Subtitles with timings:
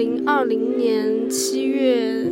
[0.00, 2.24] 零二零年七月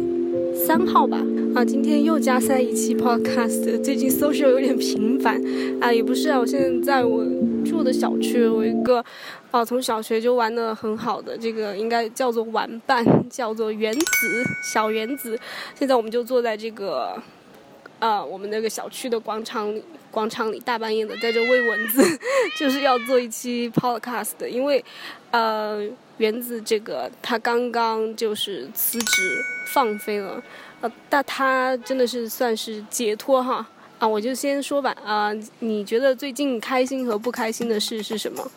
[0.54, 1.22] 三号吧。
[1.54, 3.82] 啊，今天又加塞一期 podcast。
[3.82, 5.38] 最近 social 有点频繁
[5.78, 7.22] 啊，也不是啊，我现在在我
[7.66, 9.04] 住的小区，我一个
[9.50, 14.00] 啊从小学就玩的很好的这个应该叫做玩伴，叫做原子
[14.72, 15.38] 小原子。
[15.74, 17.20] 现在我们就坐在这个
[17.98, 19.82] 啊我们那个小区的广场里。
[20.10, 22.02] 广场里大半夜的在这喂蚊子，
[22.58, 24.82] 就是要做一期 podcast 的，因为，
[25.30, 29.44] 呃，原子这个他刚刚就是辞职
[29.74, 30.42] 放飞了，
[30.80, 33.64] 呃，但他真的是算是解脱哈。
[33.98, 34.96] 啊，我就先说吧。
[35.04, 38.50] 啊，你觉得最近开心和不开心的事是什么？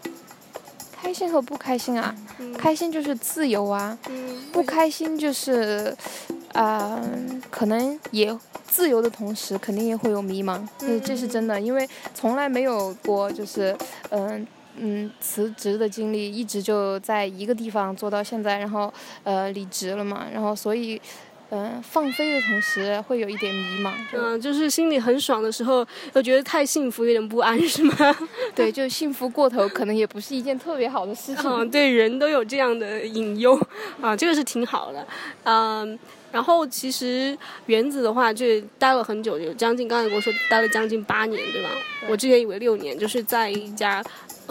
[0.94, 2.16] 开心和不开心啊，
[2.58, 3.96] 开心就是自由啊，
[4.54, 5.96] 不开心就是，
[6.54, 7.02] 啊，
[7.50, 8.38] 可能也。
[8.68, 13.76] 自由的同时，肯定也会有迷茫，嗯，这是真的，因为从来没有过就是，
[14.12, 18.92] 嗯嗯辞职的经历，一直就在一个地方做到现在，然后
[19.26, 21.02] 呃离职了嘛，然后所以，
[21.50, 27.94] 嗯放飞的同时会有一点迷茫，嗯，就是心里很爽的时候，又觉得太幸福，有点不安，是吗？
[28.56, 31.44] 对，就幸福过头，可能也不是一件特别好的事情。
[31.44, 33.60] 嗯，对，人都有这样的隐忧，
[34.00, 35.06] 啊，这个是挺好的，
[35.44, 36.00] 嗯。
[36.32, 38.46] 然后其实原子的话就
[38.80, 41.70] 待了很久，有将近刚才跟我说待了将近八年，对吧？
[42.10, 44.04] 我之前以为六年，就是在一家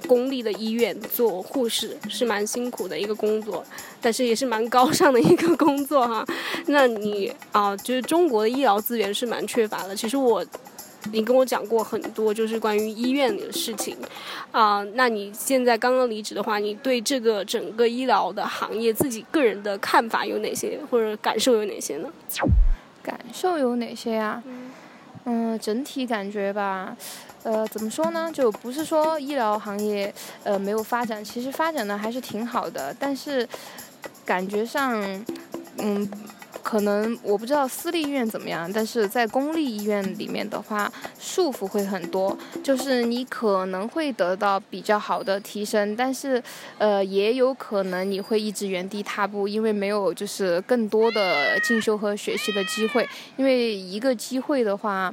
[0.06, 3.64] 公立的医院做护士，是蛮辛苦的一个工作，
[4.00, 6.24] 但是也是蛮高尚的一个工作哈。
[6.66, 9.96] 那你啊，就是中国的医疗资源是蛮缺乏的。
[9.96, 10.44] 其实我。
[11.12, 13.96] 你跟我讲过很多，就是关于医院里的事情，
[14.52, 22.08] 啊，那你现在刚刚离职的话，你对这个整个医疗的行业自己个人的看法有哪些，或者感受有哪些呢？
[23.02, 24.42] 感受有哪些呀？
[25.24, 26.94] 嗯，整体感觉吧，
[27.44, 28.30] 呃，怎么说呢？
[28.32, 30.12] 就不是说医疗行业
[30.44, 33.48] 呃没有发展，其实发展的还是挺好的，但是
[34.24, 35.02] 感觉上，
[35.78, 36.08] 嗯。
[36.62, 42.36] 可能我不知道私立医院怎么样，但是在公立医院里面的话，束缚会很多。
[42.62, 46.42] 就是你可能会得到比较好的提升，但是，
[46.78, 53.08] 呃，也有可能你会一直原地踏步，因为没有就是更多的进修和学习的机会。
[53.36, 55.12] 因为一个机会的话。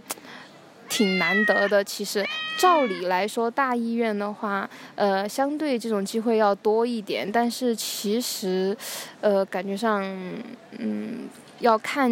[0.89, 2.25] 挺难得的，其实
[2.57, 7.29] 照理来说，大医院的话，呃，相对这种机会要多一点。
[7.31, 8.75] 但是其实，
[9.21, 10.03] 呃，感觉上，
[10.77, 11.27] 嗯。
[11.59, 12.09] 要看，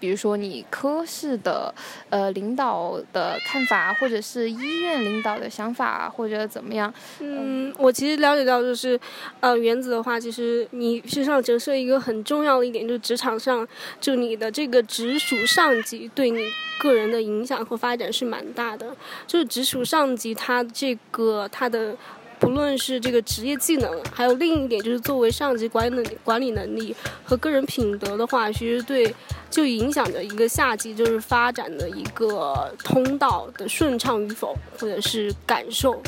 [0.00, 1.74] 比如说你科室的
[2.10, 6.92] 呃领导的看法，或者是医院领导的想法，或者怎么样。
[7.20, 8.98] 嗯，我其实了解到，就是
[9.40, 13.66] 呃，原子的话，其实你身上折射一个很重要的一点，就是职场上，
[14.00, 18.96] 就你的这个直属上级对你个人的影响和发展是蛮大的。
[19.26, 21.94] 就是直属上级他这个他的。
[22.38, 29.14] 不论是这个职业技能，还有另一点就是作为上级管理管理能力和个人品德的话，其实对
[29.50, 36.00] 就影响着一个下级就是发展的一个通道的顺畅与否，或者是感受。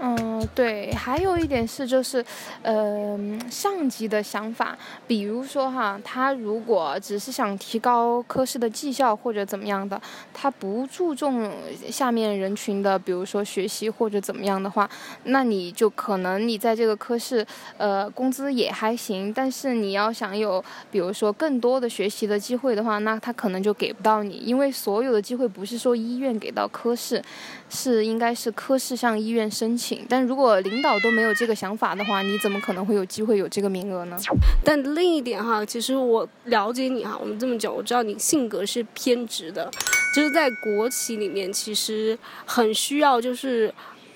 [0.00, 2.24] 嗯，对，还有一点是，就是，
[2.62, 3.18] 呃，
[3.50, 10.00] 上级的想法，比如说哈，他如果只是想提高科室的绩效或者怎么样的，
[10.32, 11.50] 他不注重
[11.90, 14.88] 下面人群的，比如说学习或者怎么样的话，
[15.24, 17.44] 那你就可能你在这个科室，
[17.76, 27.22] 呃，工资也还行，但是你要想有，比如说更多的学习的机会的话，那他可能就给不到你，因为所有的机会不是说医院给到科室。
[27.70, 34.16] 是应该是科室向医院申请，但如果领导都没有这个想法的话，你怎么可能会有机会有这个名额呢？
[34.64, 39.70] 但另一点哈，其实我了解你哈，我们这么久，我知道你性格是偏执的，
[40.14, 43.72] 就是在国企里面，其实很需要就是，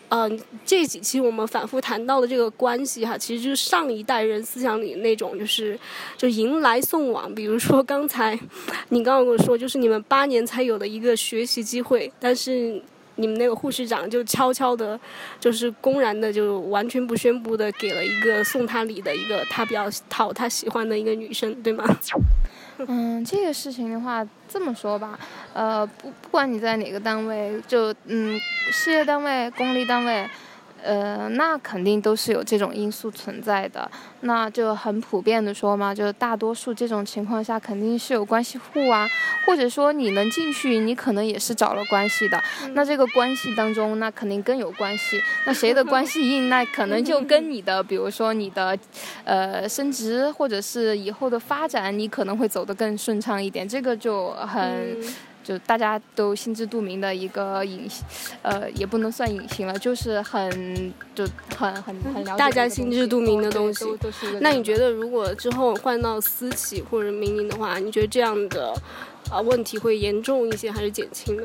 [0.08, 5.78] 嗯，这几期我们反复谈到的这个关系哈，其实就是上一代人思想里那种就是
[6.16, 8.38] 就迎来送往，比如说刚才
[8.88, 12.82] 你刚刚跟我说，就是你们八年才有的一个学习机会，但是。
[13.16, 14.98] 你们那个护士长就悄悄的，
[15.38, 21.84] 就是公然的，就完全不宣布的，给了一个送他礼的一个他比较讨他喜欢的一个女生，对吗？
[22.88, 25.18] 嗯，这个事情的话，这么说吧，
[25.52, 30.26] 呃，不不管你在哪个单位，就嗯，事业单位、公立单位。
[30.82, 33.90] 呃，那肯定都是有这种因素存在的，
[34.22, 39.08] 那就很普遍的说嘛，就是大多数这种情况下肯定是有关系户啊，
[39.46, 42.42] 或者说你能进去，你可能也是找了关系的，
[42.74, 48.76] 那这个关系当中，那肯定更有关系，那谁的关系硬，那可能就跟你的，比如说你的，
[49.24, 54.96] 呃，升职或者是以后的发展，你可能会走得更顺畅一点，这个就很。
[55.42, 57.88] 就大家都心知肚明的一个隐，
[58.42, 63.84] 呃，也不能算隐形了，就是很就很很很了解大家心知肚明的东西。
[64.40, 68.72] 那你觉得得如果之后换到私企或者民营的话，你觉得这样的
[69.30, 71.42] 啊问题会严重一些还是减轻呢？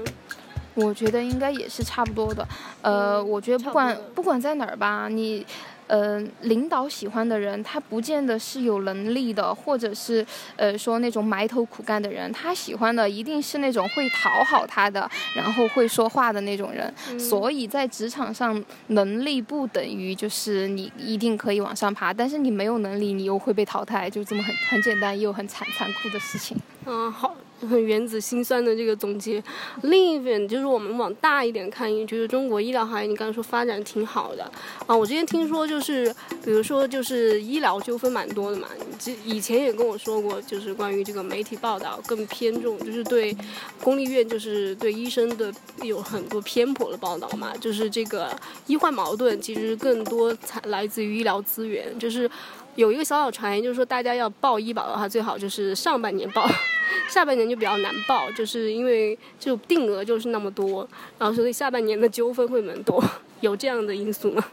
[0.75, 2.47] 我觉得应该也是差不多的。
[2.81, 5.45] 呃，我觉得不管不管在哪儿吧，你。
[5.87, 10.25] 呃，领导喜欢的人，他不见得是有能力的，或者是
[10.55, 16.93] 呃说那种埋头苦干的人，他喜欢的一定是那种会讨好他的，然后会说话的那种人。
[17.19, 26.57] 所以在职场上，能力不等于就是你一定可以往上爬，但是你没有能力，你又会被淘汰，就这么很很简单又很残残酷的事情。
[26.85, 27.35] 嗯，好。
[27.85, 29.43] 原子心酸的这个总结，
[29.81, 34.43] 另一点就是我们往大一点看，也觉得中国医疗行业，你刚才说发展挺好的
[34.85, 34.95] 啊。
[34.95, 36.13] 我之前听说就是，
[36.43, 38.67] 比如说就是医疗纠纷蛮多的嘛，
[39.05, 43.35] 以以前也跟我说过，就是关于这个媒体报道更偏重，就是对
[43.81, 45.51] 公立医院就是对医生的
[45.81, 48.29] 有很多偏颇的报道嘛，就是这个
[48.67, 52.29] 医患矛盾其实更多才来自于医疗资源，就是
[52.75, 56.47] 有一个小小传言，就是说大家要报医保的话，最好就是上半年报。
[57.07, 60.87] 下半年就比较难报，就是因为就定额就是那么多，
[61.17, 63.03] 然后所以下半年的纠纷会蛮多，
[63.41, 64.43] 有这样的因素吗？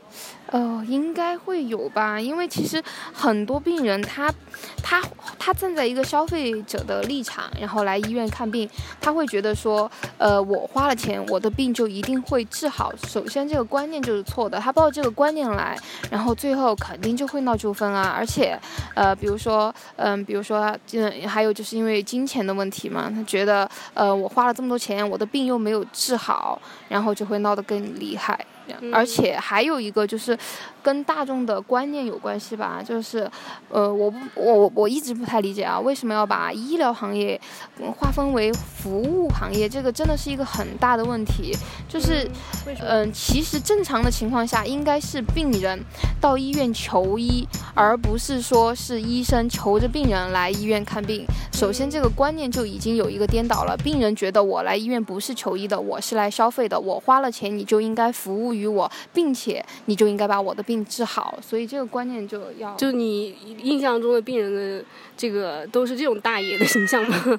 [0.46, 2.80] 呃，应该会有吧，因为其实
[3.12, 4.32] 很多病人他，
[4.82, 5.02] 他
[5.38, 8.68] 他站在一个消费者的立场，然后来医院看病，
[9.00, 12.92] 他会觉得说，呃，我花了钱，我的病就一定会治好。
[13.08, 15.76] 首先这个观念就是错的，他抱这个观念来，
[16.10, 18.14] 然后最后肯定就会闹纠纷啊。
[18.16, 18.56] 而且，
[18.94, 28.38] 呃，比如说，嗯，比如说，嗯，还有就是因为金钱的问题嘛，他觉得，呃，我花了这么多钱，我的病又没有治好，然后就会闹得更厉害。
[28.92, 30.36] 而且还有一个就是。
[30.84, 33.26] 跟大众的观念有关系吧，就是，
[33.70, 37.40] 呃，我不，我我一直不太理解啊，为什么要把医疗行业
[37.96, 39.66] 划分为服务行业？
[39.66, 41.56] 这个真的是一个很大的问题。
[41.88, 42.28] 就是，
[42.80, 45.82] 嗯，其实正常的情况下，应该是病人
[46.20, 51.24] 到医院求医，而不是说是医生求着病人来医院看病。
[51.50, 53.74] 首先，这个观念就已经有一个颠倒了。
[53.78, 56.78] 病人觉得我来医院不是求医的，我是来消费的。
[56.78, 60.73] 我花了钱，你就应该服务于我，并且你就应该把我的病。
[60.74, 64.84] 病治好，所以这个观念就要就你印象中的病人的
[65.16, 67.16] 这个都是这种大爷的形象吗？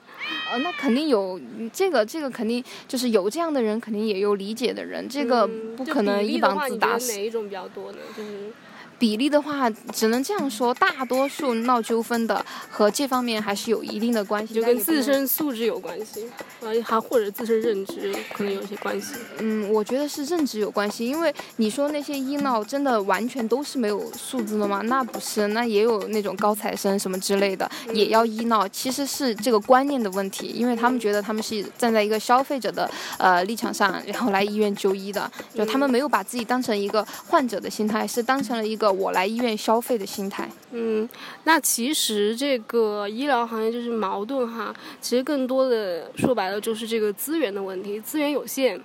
[0.49, 1.37] 呃，那肯定有
[1.73, 5.45] 这个，这个肯定就是有这样的人，肯定也有理解的人，这个
[5.75, 7.11] 不可能一棒子打死。
[7.11, 7.97] 哪一种比较多呢？
[8.15, 8.53] 就是。
[8.97, 16.25] 比例的话，只能这样说，大多数闹纠纷的和这方面还是有一定的关系，就跟自身素质有关系，
[16.61, 19.15] 呃，还或者自身认知可能有些关系。
[19.39, 24.81] 嗯，我觉得是认知有关系，因为你说那些医闹真的完全都是没有素质的吗？
[24.85, 38.84] 那不是，那也有那种高材生什么之类的也要医闹，其实是这个观念的问题，因为他们觉得他们是站在一个消费者的呃立场上，然后来医院就医的，就他们没有把自己当成一个患者的心态，是当成了一个。
[38.91, 41.07] 我来医院消费的心态，嗯，
[41.43, 48.79] 那其实这个医疗行业就是矛盾哈，其实更多的说白了就是这个资源的问题，资源有限，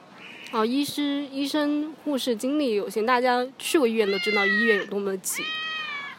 [0.50, 5.42] 啊，医师、医生、护士精力有限，大家去过医院都知道医院有多么挤，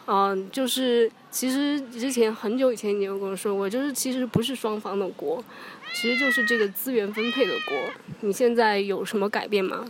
[0.05, 5.43] 嗯，就是其实之前很久以前你有跟我说过，就是其实不是双方的锅，
[5.93, 7.77] 其实就是这个资源分配的锅，
[8.21, 9.85] 你现在有什么改变吗？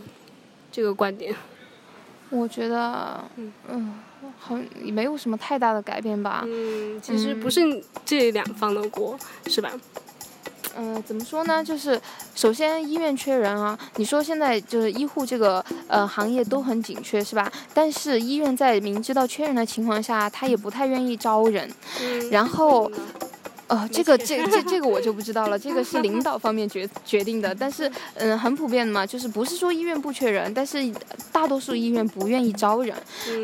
[0.70, 1.34] 这个观点？
[2.32, 3.22] 我觉得，
[3.68, 3.94] 嗯，
[4.38, 6.42] 好，没有什么太大的改变吧。
[6.46, 7.60] 嗯，其实不是
[8.06, 9.70] 这两方的锅，是吧？
[10.74, 11.62] 嗯，怎么说呢？
[11.62, 12.00] 就是
[12.34, 13.78] 首先医院缺人啊。
[13.96, 17.52] 你说现在就是医护这个呃行业都很紧缺，是吧？
[17.74, 21.70] 但是医院在明知道缺人的情况下，他也不太愿意招人。
[22.00, 22.30] 嗯。
[22.30, 22.90] 然后。
[23.72, 27.54] 哦，这个这这这个我就不知道了，这个是领导方面决决定的。
[27.54, 30.92] 但是，嗯，很普遍的嘛，就是不是说医院不缺人，但是
[31.32, 32.94] 大多数医院不愿意招人。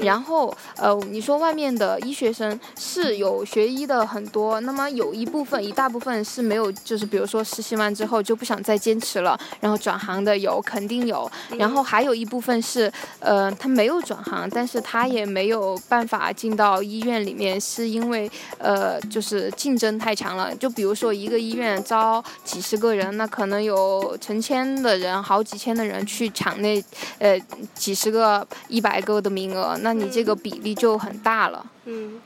[0.02, 11.30] 然后，呃，你说外面的医学生是有学医的很多，那么有一部分一大部分是没有，就是比如说实习完之后就不想再坚持了，然后转行的有肯定有。
[11.56, 20.17] 然后还有一部分是，呃，他没有转行，但是他也没有办法进到医院里面，是因为呃，就是竞争太。
[20.18, 26.82] 强了，就比如说一个医院招几十个人，那可能有成千的人、好几千的人去抢那
[27.20, 27.38] 呃
[27.74, 31.64] 几十个、一百个的名额，那你这个比例就很大了。
[31.84, 32.20] 嗯，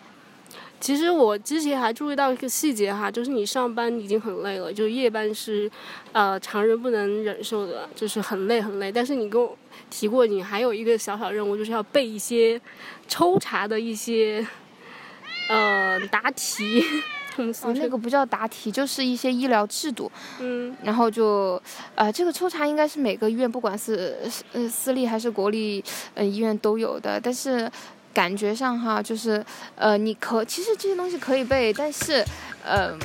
[0.81, 5.71] 其实我之前还注意到一个细节哈，就是你上班已经很累了，就夜班是
[6.13, 8.91] 呃常人不能忍受的，就是很累很累。
[8.91, 9.55] 但是你跟我
[9.91, 12.59] 提过，你还有一个小小任务，就是要背一些
[13.07, 14.45] 抽查的一些
[15.49, 16.83] 呃答题。
[17.63, 20.11] 哦，那个不叫答题，就是一些医疗制度。
[20.41, 21.61] 嗯，然后就，
[21.95, 24.19] 呃，这个抽查应该是每个医院，不管是
[24.53, 25.85] 呃私立还是国立
[26.15, 27.71] 呃医院都有的，但是。
[28.15, 29.43] 感觉上哈，就是，
[29.75, 32.23] 呃，你可其实这些东西可以背，但是，
[32.65, 32.99] 嗯，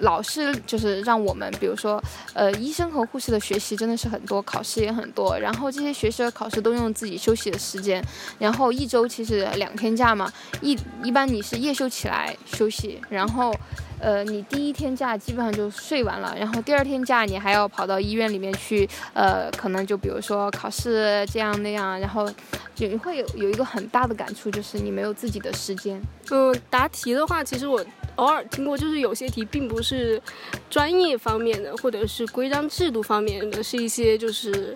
[0.00, 2.02] 老师就是让我们，比如说，
[2.32, 8.04] 呃，医生和护士的学习真的是很多，考试也很多，然后这些学习和考试都用自己休息的时间，
[8.38, 13.54] 然后一周其实两天假嘛，一一般你是夜休起来休息，然后。
[14.00, 22.30] 呃，你第一天假基本上就睡完了，然后第二天假你还要跑到医院里面去，呃，可能就比如说考试这样那样，然后
[22.74, 25.98] 就会有有一个很大的感触，就是你没有自己的时间。
[26.30, 27.82] 嗯，答题的话，其实我
[28.16, 30.20] 偶尔听过，就是有些题并不是
[30.68, 34.74] 专业方面的，或者是规章制度方面的，是一些就是。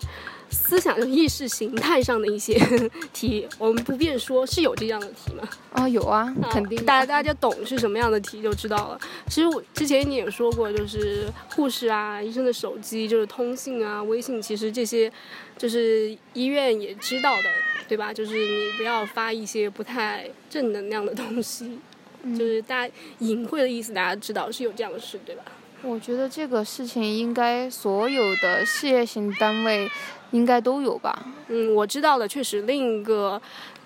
[0.51, 2.59] 思想意识形态上的一些
[3.13, 5.47] 题，我们不便说，是有这样的题吗？
[5.73, 6.83] 啊，有啊，肯定。
[6.87, 8.99] 大家大家懂是什么样的题就知道了。
[9.27, 15.13] 其实我之前你也说过，就是护士啊、医生的手机，就是通信啊、微信，其实这些
[15.59, 17.51] 就是医院也知道的，
[17.87, 18.11] 对吧？
[18.11, 21.79] 就是你不要发一些不太正能量的东西，
[22.25, 25.43] 就是大家隐晦的意思，大家知道是有这样的事，对吧？
[25.83, 29.91] 我觉得这个事情应该所有的事业型单位。
[30.31, 31.25] 应该都有吧。
[31.49, 33.41] 嗯，我知道的确实，另一个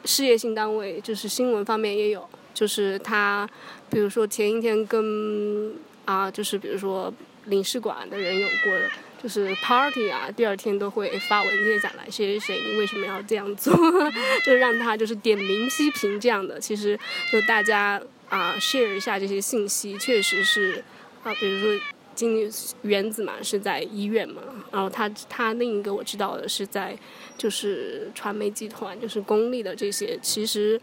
[0.04, 3.48] 事业性单位就是新闻方面也有，就是他，
[3.88, 5.72] 比如说前一天跟
[6.04, 8.90] 啊，就是比如说领事馆的人有过的，
[9.22, 13.72] 就是 party 啊，第二天都会发文件下来，谁谁谁，你为什么要这样做？
[14.44, 16.58] 就让他就是点名批评这样的。
[16.58, 16.98] 其实
[17.30, 20.82] 就大家啊 share 一下这些信息，确实是
[21.22, 21.80] 啊，比如说。
[22.14, 22.46] 经理
[22.82, 26.94] 原子嘛是在医院嘛，然后他他另一个我知道的是在，
[27.38, 30.78] 就是传媒集团，就是公立的这些，其实，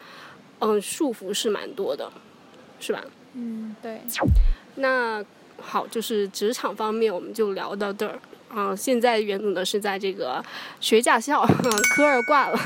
[0.58, 2.12] 嗯，束缚是蛮多的，
[2.80, 3.06] 是吧？
[3.36, 4.02] 嗯，对。
[4.78, 5.24] 那
[5.62, 8.20] 好，就是职场方面我们就聊到这儿。
[8.54, 10.44] 啊，现在原子呢是在这个
[10.80, 11.46] 学驾校，
[11.96, 12.60] 科二挂了，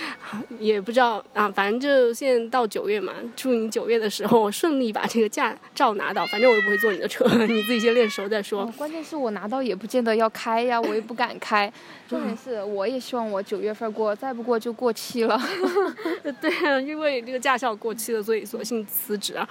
[0.58, 6.26] 也不知道啊，反正就现在到九月嘛，祝你九月的时候顺利把这个驾照拿到。
[6.26, 8.66] 反正我又不会坐你的车， 你自己先练熟再说。
[8.76, 11.72] 关键是我拿到也不见得要开呀，我也不敢开。
[12.08, 15.40] 重点是我也希望我九月份过，再不过就过期了。
[16.42, 19.48] 对啊，因为这个驾校过期了，所以索性辞职啊。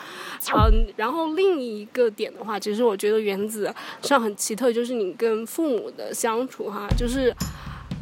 [0.54, 3.74] 嗯，然后另一个点的话，其实我觉得原子
[4.04, 7.34] 上很奇特，就是你跟父母的相处哈，就是，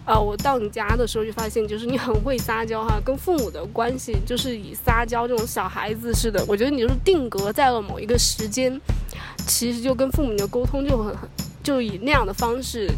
[0.05, 6.43] 呃，我到你家的时候就发现，就是你很会撒娇哈，跟父母的关系就是以撒娇这种小孩子似的。
[6.47, 8.79] 我觉得你就是定格在了某一个时间，
[9.45, 11.29] 其实就跟父母的沟通就很很，
[11.61, 12.89] 就以那样的方式。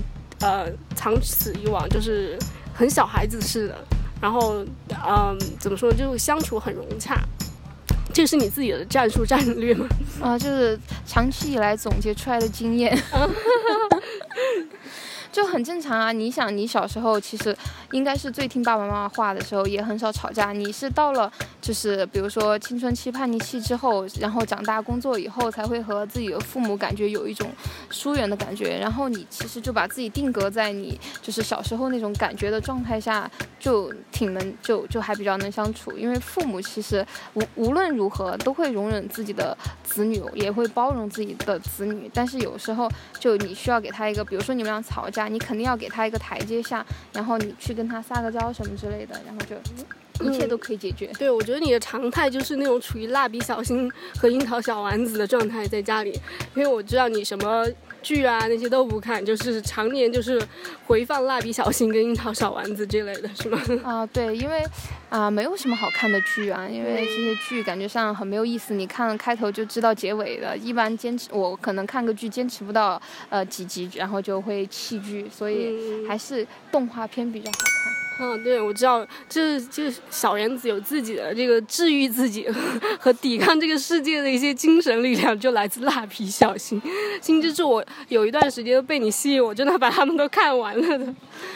[0.44, 2.36] 呃，长此以往就是
[2.74, 3.76] 很小孩子似的，
[4.20, 4.66] 然后，
[5.08, 7.22] 嗯，怎么说，就相处很融洽。
[8.12, 9.88] 这是你自己的战术战略吗？
[10.20, 12.98] 啊，就是长期以来总结出来的经验。
[15.32, 16.12] 就很正常啊！
[16.12, 17.56] 你想，你小时候其实
[17.92, 20.52] 应该是最听爸爸妈妈话的时候，也很少吵架。
[20.52, 27.50] 你是到了就是比如说青春期叛逆期之后，然后长大工作以后，才会和自己的父母感觉有一种
[27.90, 28.78] 疏远的感觉。
[28.78, 35.98] 然后你其实就把自己定格在你就是小时候那种感觉的状态下，就挺能就就还比较能相处。
[35.98, 42.12] 因为父母其实无无论如何都会容忍自己的子女，也会包容自己的子女。
[42.14, 45.21] 但是有时候就你需要给他一个，比如说你们俩吵架。
[45.28, 51.08] 你肯定要给他一个台阶下，然后你去跟他撒个娇什么之类的，然后就一切都可以解决。
[51.18, 56.12] 对，我觉得你的常态就是那种处于蜡笔小新和樱桃小丸子的状态在家里，
[56.56, 57.66] 因为我知道你什么。
[58.02, 60.42] 剧啊，那些都不看，就是常年就是
[60.86, 63.62] 回放蜡笔小新跟樱桃小丸子这类的，是吗？
[63.84, 64.64] 啊，对，因为
[65.10, 78.01] 啊，没有什么好看的剧啊，因为这些剧感觉上很没有意思，你看开头就知道结尾的，一般坚持我可能看个剧坚持不到呃几集，然后就会弃剧，所以还是动画片比较好看。
[78.24, 82.48] 嗯，对，我知道，就是就是小原子有自己的这个治愈自己
[83.00, 86.80] 和抵抗这个世界的一些精神力量，就来自蜡笔小新、
[87.20, 87.68] 新之助。
[87.68, 91.14] 我有一段时间被你吸引，我真的把他们都看完了的。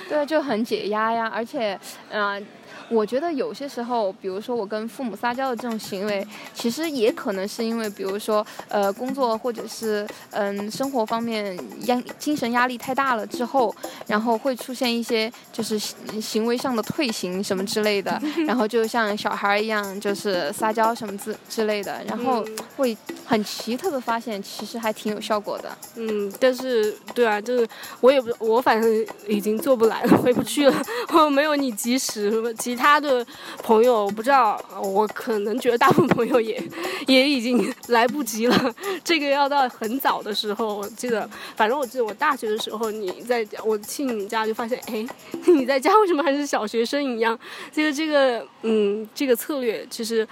[0.09, 1.79] 对，就很解压呀，而且，
[2.09, 2.43] 嗯。
[2.89, 13.75] 我觉得有些时候，比如说我跟父母撒娇的这种行为，其实也可能是因为，比如说，呃，工作或者是嗯生活方面压精神压力太大了之后，
[14.07, 22.45] 然后会出现一些就是行为上的退行什么之类的， 然后就像小孩一样，就是撒娇什么之之类的，然后
[22.77, 25.75] 会很奇特的发现，其实还挺有效果的。
[25.95, 27.67] 嗯，但是对啊，就是
[28.01, 30.75] 我也不，我反正已经做不来了，回不去了。
[31.13, 32.43] 我没有你及时。
[32.75, 33.25] 他的
[33.63, 36.61] 朋友不知道，我可能觉得大部分朋友也
[37.07, 38.75] 也已经来不及了。
[39.03, 45.05] 这个要到很早的时候，我记得，反正我记得我大学的时候，你在我去你家就发现，哎，
[45.47, 47.37] 你在家为什么还是小学生一样？
[47.71, 50.27] 这个这个，嗯，这个策略其实，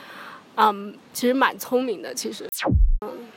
[0.55, 2.47] 嗯，其实蛮聪明的，其实。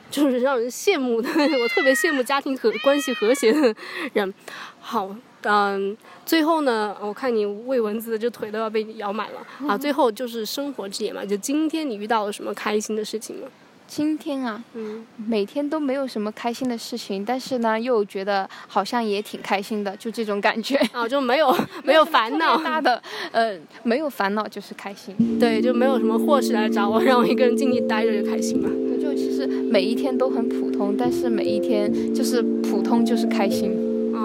[0.09, 1.29] 就是让人羡慕的，
[1.61, 3.75] 我特别羡慕家庭和关系和谐的
[4.13, 4.33] 人。
[4.79, 5.13] 好，
[5.43, 9.77] 嗯，最后呢，我看你喂蚊子的这腿都要被你咬满了啊。
[9.77, 13.47] 最后就是生活之眼嘛，就今天你遇到了什么开心的事情吗？
[13.87, 23.01] 今天啊，嗯，每天都没有什么开心的事情，但是呢，又觉得好像也挺开心的，就这种感觉啊， 就没有 没有烦恼大的，
[23.31, 28.69] 呃，没有烦恼就是开心，对，就没有什么祸事来找我，让我一个人静静待着就开心嘛。
[29.01, 33.71] 就其实每一天都很普通，但是每一天就是普通就是开心。
[34.13, 34.19] 啊，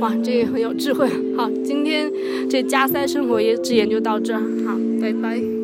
[0.00, 1.08] 哇，这也很有智慧。
[1.36, 2.10] 好，今天
[2.48, 5.55] 这加塞生活也之言就到这儿，好，拜拜。